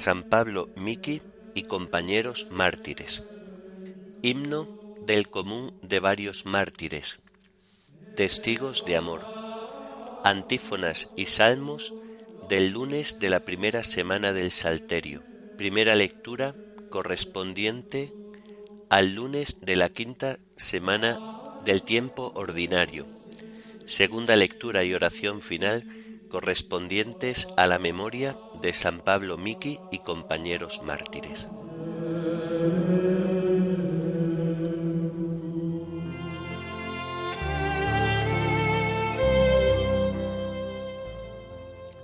[0.00, 1.20] San Pablo Miki
[1.52, 3.22] y compañeros mártires.
[4.22, 7.20] Himno del común de varios mártires.
[8.16, 9.26] Testigos de amor.
[10.24, 11.92] Antífonas y salmos
[12.48, 15.22] del lunes de la primera semana del Salterio.
[15.58, 16.54] Primera lectura
[16.88, 18.14] correspondiente
[18.88, 21.20] al lunes de la quinta semana
[21.66, 23.06] del tiempo ordinario.
[23.84, 25.84] Segunda lectura y oración final
[26.30, 31.48] correspondientes a la memoria de San Pablo Miki y compañeros mártires.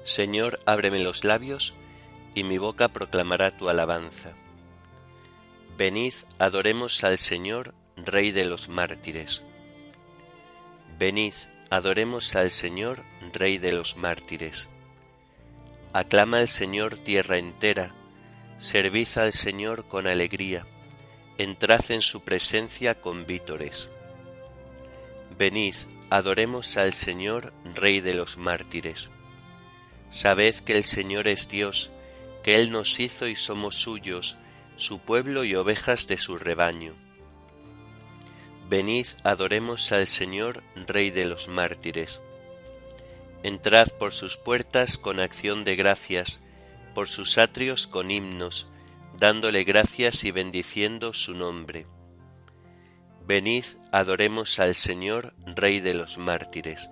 [0.02, 1.74] Señor, ábreme los labios,
[2.34, 4.34] y mi boca proclamará tu alabanza.
[5.76, 9.42] Venid, adoremos al Señor, Rey de los mártires.
[10.98, 11.34] Venid,
[11.70, 13.02] adoremos al Señor,
[13.32, 14.70] Rey de los mártires.
[15.96, 17.94] Aclama al Señor tierra entera,
[18.58, 20.66] servid al Señor con alegría,
[21.38, 23.88] entrad en su presencia con vítores.
[25.38, 25.74] Venid,
[26.10, 29.10] adoremos al Señor, Rey de los mártires.
[30.10, 31.92] Sabed que el Señor es Dios,
[32.42, 34.36] que Él nos hizo y somos suyos,
[34.76, 36.92] su pueblo y ovejas de su rebaño.
[38.68, 42.20] Venid, adoremos al Señor, Rey de los mártires.
[43.42, 46.40] Entrad por sus puertas con acción de gracias,
[46.94, 48.68] por sus atrios con himnos,
[49.18, 51.86] dándole gracias y bendiciendo su nombre.
[53.26, 56.90] Venid, adoremos al Señor, Rey de los mártires.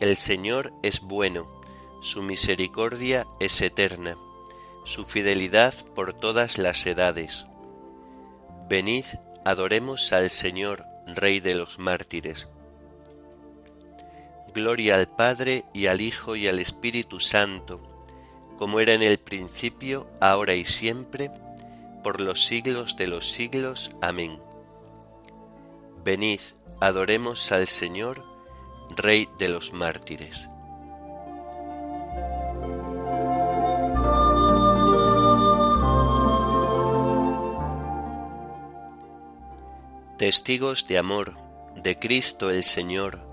[0.00, 1.60] El Señor es bueno,
[2.02, 4.16] su misericordia es eterna,
[4.84, 7.46] su fidelidad por todas las edades.
[8.68, 9.04] Venid,
[9.44, 12.48] adoremos al Señor, Rey de los mártires.
[14.56, 17.78] Gloria al Padre y al Hijo y al Espíritu Santo,
[18.56, 21.30] como era en el principio, ahora y siempre,
[22.02, 23.94] por los siglos de los siglos.
[24.00, 24.40] Amén.
[26.02, 26.40] Venid,
[26.80, 28.24] adoremos al Señor,
[28.96, 30.48] Rey de los mártires.
[40.16, 41.34] testigos de amor
[41.74, 43.25] de Cristo el Señor,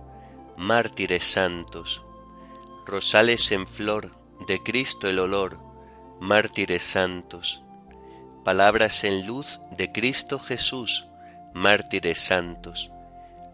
[0.58, 2.04] mártires santos,
[2.86, 4.12] rosales en flor
[4.48, 5.58] de Cristo el olor,
[6.20, 7.64] mártires santos,
[8.44, 11.08] palabras en luz de Cristo Jesús,
[11.54, 12.92] mártires santos,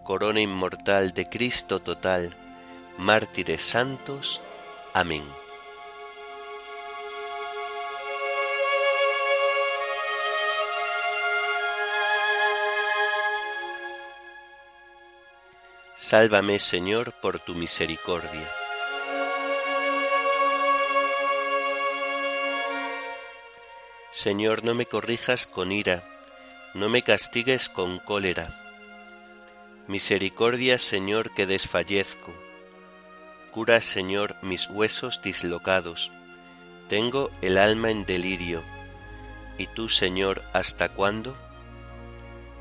[0.04, 2.36] corona inmortal de Cristo total,
[2.98, 4.42] mártires santos.
[4.94, 5.24] Amén.
[16.02, 18.50] Sálvame, Señor, por tu misericordia.
[24.10, 26.02] Señor, no me corrijas con ira,
[26.74, 28.48] no me castigues con cólera.
[29.90, 32.32] Misericordia, Señor, que desfallezco.
[33.52, 36.14] Cura, Señor, mis huesos dislocados.
[36.88, 38.64] Tengo el alma en delirio.
[39.58, 41.36] ¿Y tú, Señor, hasta cuándo?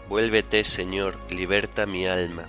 [0.08, 2.48] Vuélvete, Señor, liberta mi alma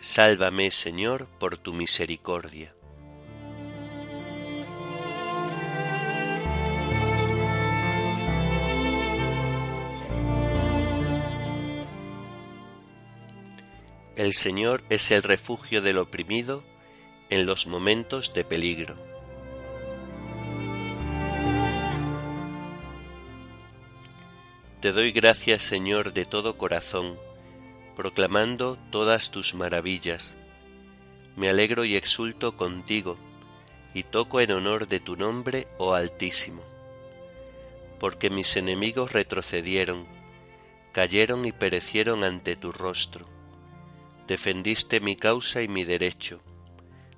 [0.00, 2.72] Sálvame, Señor, por tu misericordia.
[14.14, 16.64] El Señor es el refugio del oprimido
[17.28, 18.96] en los momentos de peligro.
[24.80, 27.18] Te doy gracias, Señor, de todo corazón,
[27.98, 30.36] proclamando todas tus maravillas.
[31.34, 33.18] Me alegro y exulto contigo,
[33.92, 36.62] y toco en honor de tu nombre, oh Altísimo.
[37.98, 40.06] Porque mis enemigos retrocedieron,
[40.92, 43.26] cayeron y perecieron ante tu rostro.
[44.28, 46.40] Defendiste mi causa y mi derecho,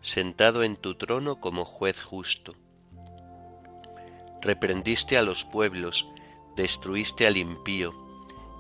[0.01, 2.55] sentado en tu trono como juez justo.
[4.41, 6.09] Reprendiste a los pueblos,
[6.57, 8.00] destruiste al impío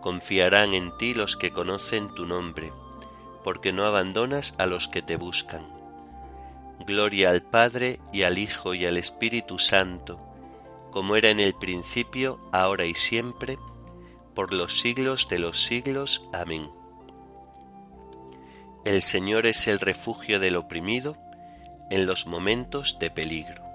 [0.00, 2.72] Confiarán en ti los que conocen tu nombre,
[3.44, 5.66] porque no abandonas a los que te buscan.
[6.86, 10.20] Gloria al Padre y al Hijo y al Espíritu Santo,
[10.90, 13.58] como era en el principio, ahora y siempre,
[14.34, 16.28] por los siglos de los siglos.
[16.32, 16.70] Amén.
[18.84, 21.18] El Señor es el refugio del oprimido
[21.90, 23.67] en los momentos de peligro.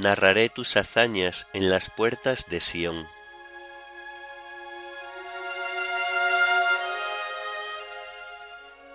[0.00, 3.06] Narraré tus hazañas en las puertas de Sión.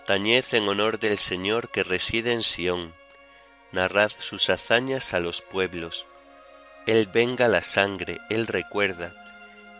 [0.07, 2.95] Tañed en honor del Señor que reside en Sión,
[3.71, 6.07] narrad sus hazañas a los pueblos.
[6.87, 9.13] Él venga la sangre, Él recuerda,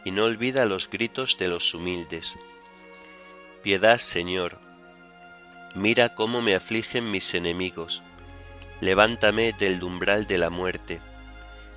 [0.03, 2.37] y no olvida los gritos de los humildes.
[3.63, 4.59] Piedad, Señor,
[5.73, 8.03] mira cómo me afligen mis enemigos,
[8.79, 11.01] levántame del umbral de la muerte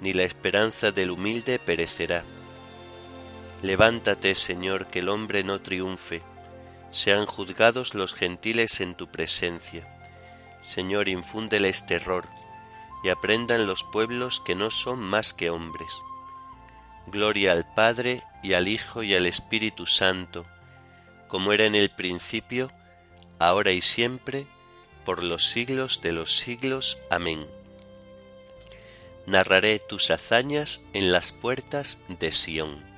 [0.00, 2.24] ni la esperanza del humilde perecerá.
[3.62, 6.22] Levántate, Señor, que el hombre no triunfe,
[6.90, 9.88] sean juzgados los gentiles en tu presencia.
[10.62, 12.26] Señor, infúndeles terror,
[13.02, 16.02] y aprendan los pueblos que no son más que hombres.
[17.06, 20.46] Gloria al Padre, y al Hijo, y al Espíritu Santo,
[21.28, 22.70] como era en el principio,
[23.38, 24.46] ahora y siempre,
[25.04, 26.98] por los siglos de los siglos.
[27.10, 27.46] Amén
[29.26, 32.94] narraré tus hazañas en las puertas de Sión.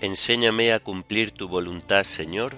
[0.00, 2.54] Enséñame a cumplir tu voluntad, Señor,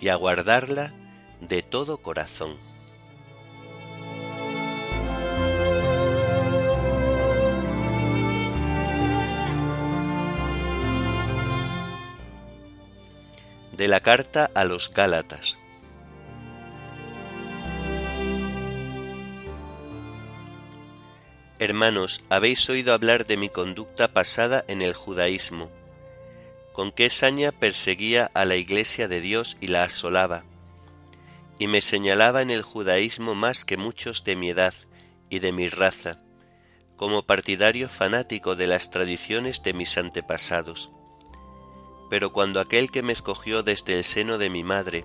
[0.00, 0.94] y a guardarla
[1.40, 2.56] de todo corazón.
[13.76, 15.60] De la carta a los Gálatas.
[21.58, 25.70] Hermanos, habéis oído hablar de mi conducta pasada en el judaísmo,
[26.72, 30.44] con qué saña perseguía a la iglesia de Dios y la asolaba,
[31.58, 34.74] y me señalaba en el judaísmo más que muchos de mi edad
[35.28, 36.22] y de mi raza,
[36.96, 40.90] como partidario fanático de las tradiciones de mis antepasados
[42.08, 45.04] pero cuando aquel que me escogió desde el seno de mi madre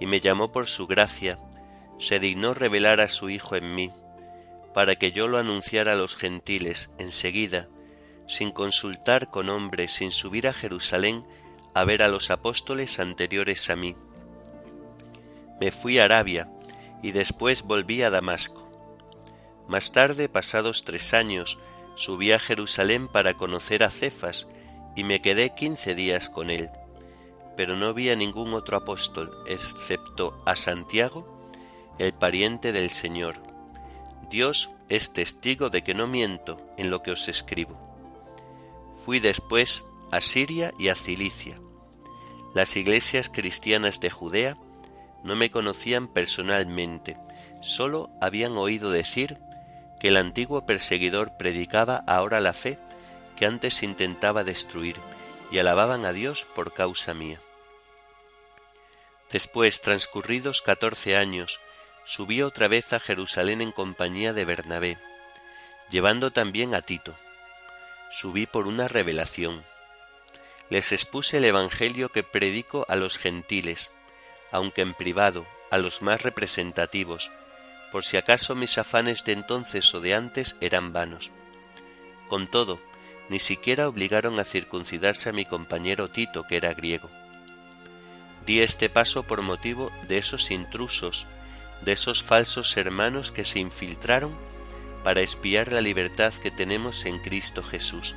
[0.00, 1.38] y me llamó por su gracia,
[1.98, 3.92] se dignó revelar a su Hijo en mí,
[4.74, 7.68] para que yo lo anunciara a los gentiles enseguida,
[8.26, 11.24] sin consultar con hombres, sin subir a Jerusalén
[11.74, 13.96] a ver a los apóstoles anteriores a mí.
[15.60, 16.50] Me fui a Arabia
[17.02, 18.68] y después volví a Damasco.
[19.68, 21.58] Más tarde, pasados tres años,
[21.94, 24.48] subí a Jerusalén para conocer a Cefas,
[24.94, 26.70] y me quedé quince días con él,
[27.56, 31.48] pero no vi a ningún otro apóstol excepto a Santiago,
[31.98, 33.36] el pariente del Señor.
[34.30, 37.78] Dios es testigo de que no miento en lo que os escribo.
[39.04, 41.58] Fui después a Siria y a Cilicia.
[42.54, 44.56] Las iglesias cristianas de Judea
[45.24, 47.16] no me conocían personalmente,
[47.60, 49.38] sólo habían oído decir
[50.00, 52.78] que el antiguo perseguidor predicaba ahora la fe
[53.36, 54.96] que antes intentaba destruir,
[55.50, 57.38] y alababan a Dios por causa mía.
[59.30, 61.60] Después, transcurridos catorce años,
[62.04, 64.98] subí otra vez a Jerusalén en compañía de Bernabé,
[65.90, 67.14] llevando también a Tito.
[68.10, 69.64] Subí por una revelación.
[70.68, 73.92] Les expuse el Evangelio que predico a los gentiles,
[74.50, 77.30] aunque en privado, a los más representativos,
[77.90, 81.30] por si acaso mis afanes de entonces o de antes eran vanos.
[82.28, 82.80] Con todo,
[83.32, 87.10] ni siquiera obligaron a circuncidarse a mi compañero Tito, que era griego.
[88.44, 91.26] Di este paso por motivo de esos intrusos,
[91.82, 94.36] de esos falsos hermanos que se infiltraron
[95.02, 98.16] para espiar la libertad que tenemos en Cristo Jesús.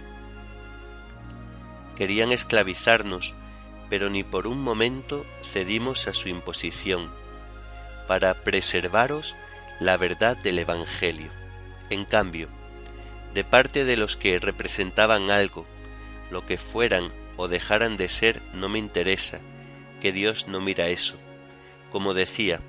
[1.95, 3.35] Querían esclavizarnos,
[3.89, 7.09] pero ni por un momento cedimos a su imposición,
[8.05, 9.33] para preservaros
[9.79, 11.29] la verdad del Evangelio.
[11.89, 12.49] En cambio,
[13.35, 15.67] de parte de los que representaban algo,
[16.31, 19.41] lo que fueran o dejaran de ser no me interesa,
[19.99, 21.17] que Dios no mira eso.
[21.91, 22.61] Como decía,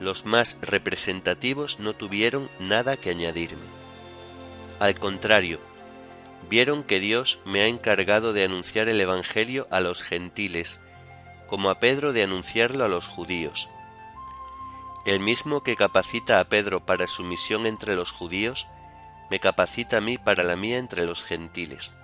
[0.00, 3.64] los más representativos no tuvieron nada que añadirme.
[4.80, 5.60] Al contrario,
[6.50, 10.82] vieron que Dios me ha encargado de anunciar el Evangelio a los gentiles,
[11.46, 13.70] como a Pedro de anunciarlo a los judíos.
[15.06, 18.68] El mismo que capacita a Pedro para su misión entre los judíos,
[19.32, 21.94] me capacita a mí para la mía entre los gentiles.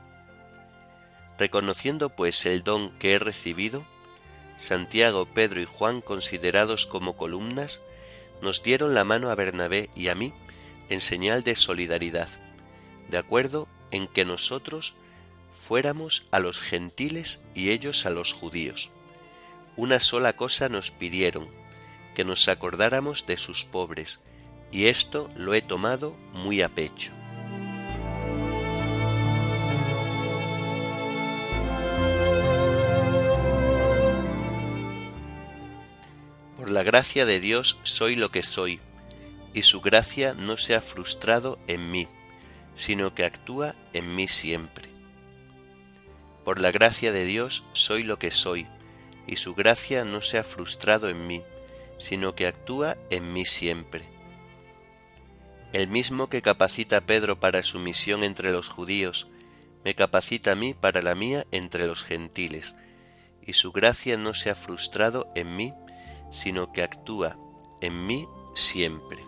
[1.36, 3.84] Reconociendo pues el don que he recibido,
[4.56, 7.82] Santiago, Pedro y Juan, considerados como columnas,
[8.40, 10.32] nos dieron la mano a Bernabé y a mí
[10.88, 12.30] en señal de solidaridad,
[13.10, 14.94] de acuerdo en que nosotros
[15.52, 18.90] fuéramos a los gentiles y ellos a los judíos.
[19.76, 21.46] Una sola cosa nos pidieron,
[22.14, 24.18] que nos acordáramos de sus pobres,
[24.70, 27.12] y esto lo he tomado muy a pecho.
[36.56, 38.80] Por la gracia de Dios soy lo que soy,
[39.54, 42.08] y su gracia no se ha frustrado en mí,
[42.74, 44.90] sino que actúa en mí siempre.
[46.44, 48.66] Por la gracia de Dios soy lo que soy,
[49.26, 51.42] y su gracia no se ha frustrado en mí,
[51.98, 54.17] sino que actúa en mí siempre.
[55.72, 59.28] El mismo que capacita a Pedro para su misión entre los judíos,
[59.84, 62.74] me capacita a mí para la mía entre los gentiles,
[63.46, 65.74] y su gracia no se ha frustrado en mí,
[66.30, 67.38] sino que actúa
[67.80, 69.18] en mí siempre.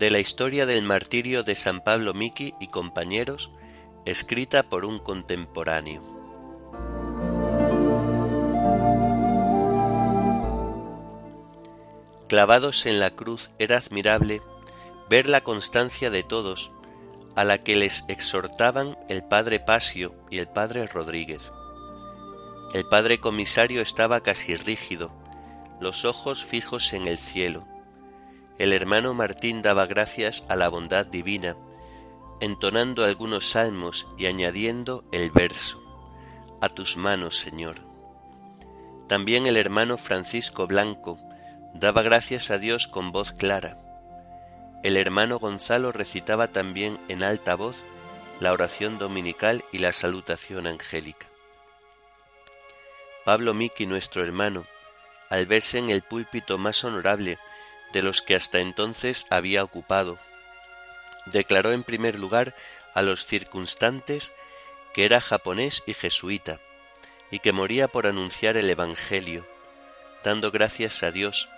[0.00, 3.52] de la historia del martirio de San Pablo Miki y compañeros,
[4.06, 6.19] escrita por un contemporáneo.
[12.30, 14.40] Clavados en la cruz era admirable
[15.08, 16.70] ver la constancia de todos,
[17.34, 21.50] a la que les exhortaban el padre Pasio y el padre Rodríguez.
[22.72, 25.12] El padre comisario estaba casi rígido,
[25.80, 27.66] los ojos fijos en el cielo,
[28.58, 31.56] el hermano Martín daba gracias a la bondad divina,
[32.40, 35.82] entonando algunos salmos y añadiendo el verso,
[36.60, 37.74] A tus manos, Señor.
[39.08, 41.18] También el hermano Francisco Blanco
[41.74, 43.76] daba gracias a Dios con voz clara.
[44.82, 47.84] El hermano Gonzalo recitaba también en alta voz
[48.40, 51.26] la oración dominical y la salutación angélica.
[53.24, 54.66] Pablo Miki, nuestro hermano,
[55.28, 57.38] al verse en el púlpito más honorable
[57.92, 60.18] de los que hasta entonces había ocupado.
[61.26, 62.54] Declaró en primer lugar
[62.94, 64.32] a los circunstantes
[64.94, 66.60] que era japonés y jesuita,
[67.30, 69.46] y que moría por anunciar el Evangelio,
[70.24, 71.48] dando gracias a Dios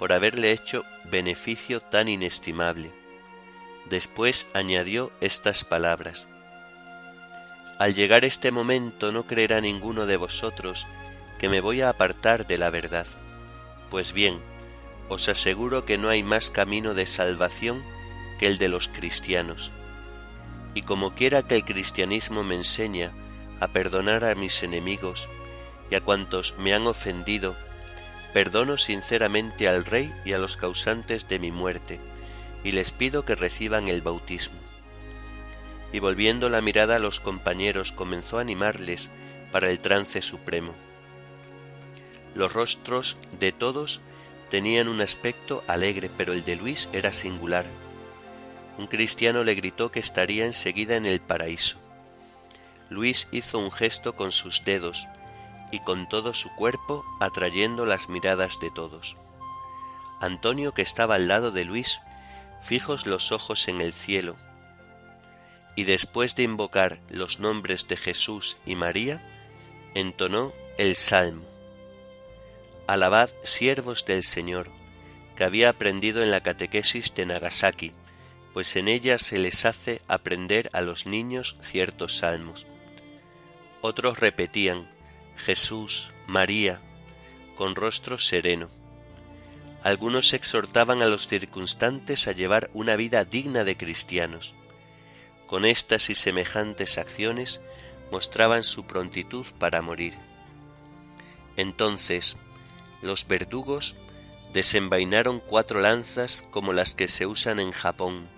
[0.00, 2.90] por haberle hecho beneficio tan inestimable.
[3.90, 6.26] Después añadió estas palabras.
[7.78, 10.86] Al llegar este momento no creerá ninguno de vosotros
[11.38, 13.06] que me voy a apartar de la verdad.
[13.90, 14.40] Pues bien,
[15.10, 17.84] os aseguro que no hay más camino de salvación
[18.38, 19.70] que el de los cristianos.
[20.72, 23.12] Y como quiera que el cristianismo me enseña
[23.60, 25.28] a perdonar a mis enemigos
[25.90, 27.54] y a cuantos me han ofendido,
[28.32, 32.00] perdono sinceramente al Rey y a los causantes de mi muerte,
[32.64, 34.58] y les pido que reciban el bautismo.
[35.92, 39.10] Y volviendo la mirada a los compañeros comenzó a animarles
[39.50, 40.74] para el trance supremo.
[42.34, 44.00] Los rostros de todos
[44.48, 47.64] tenían un aspecto alegre, pero el de Luis era singular.
[48.78, 51.78] Un cristiano le gritó que estaría enseguida en el paraíso.
[52.88, 55.06] Luis hizo un gesto con sus dedos,
[55.70, 59.16] y con todo su cuerpo atrayendo las miradas de todos.
[60.20, 62.00] Antonio, que estaba al lado de Luis,
[62.62, 64.36] fijos los ojos en el cielo,
[65.76, 69.22] y después de invocar los nombres de Jesús y María,
[69.94, 71.46] entonó el salmo.
[72.86, 74.70] Alabad siervos del Señor,
[75.36, 77.92] que había aprendido en la catequesis de Nagasaki,
[78.52, 82.66] pues en ella se les hace aprender a los niños ciertos salmos.
[83.80, 84.90] Otros repetían,
[85.44, 86.82] Jesús, María,
[87.56, 88.68] con rostro sereno.
[89.82, 94.54] Algunos exhortaban a los circunstantes a llevar una vida digna de cristianos.
[95.46, 97.62] Con estas y semejantes acciones
[98.12, 100.14] mostraban su prontitud para morir.
[101.56, 102.36] Entonces
[103.00, 103.96] los verdugos
[104.52, 108.28] desenvainaron cuatro lanzas como las que se usan en Japón.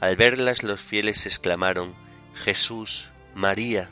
[0.00, 1.94] Al verlas los fieles exclamaron
[2.34, 3.90] Jesús, María,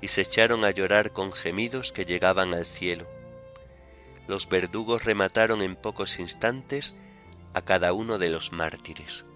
[0.00, 3.06] y se echaron a llorar con gemidos que llegaban al cielo.
[4.26, 6.94] Los verdugos remataron en pocos instantes
[7.54, 9.26] a cada uno de los mártires.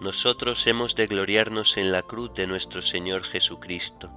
[0.00, 4.10] Nosotros hemos de gloriarnos en la cruz de nuestro Señor Jesucristo.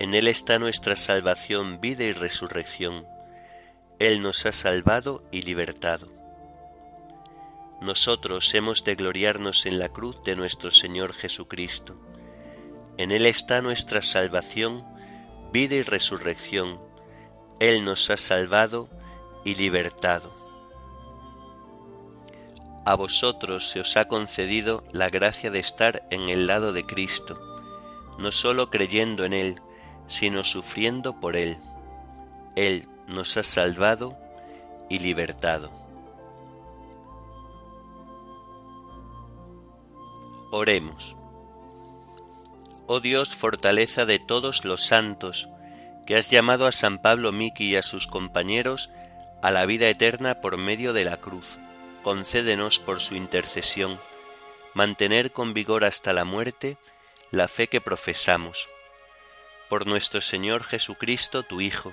[0.00, 3.06] En Él está nuestra salvación, vida y resurrección
[3.98, 6.08] él nos ha salvado y libertado.
[7.80, 11.96] Nosotros hemos de gloriarnos en la cruz de nuestro Señor Jesucristo.
[12.96, 14.84] En Él está nuestra salvación,
[15.52, 16.80] vida y resurrección.
[17.58, 18.88] Él nos ha salvado
[19.44, 20.32] y libertado.
[22.84, 27.40] A vosotros se os ha concedido la gracia de estar en el lado de Cristo,
[28.18, 29.60] no sólo creyendo en Él,
[30.06, 31.58] sino sufriendo por Él.
[32.56, 34.16] Él, nos ha salvado
[34.88, 35.72] y libertado.
[40.50, 41.16] Oremos.
[42.86, 45.48] Oh Dios, fortaleza de todos los santos,
[46.06, 48.90] que has llamado a San Pablo Miki y a sus compañeros
[49.42, 51.58] a la vida eterna por medio de la cruz,
[52.02, 53.98] concédenos por su intercesión
[54.74, 56.76] mantener con vigor hasta la muerte
[57.30, 58.68] la fe que profesamos.
[59.68, 61.92] Por nuestro Señor Jesucristo, tu Hijo,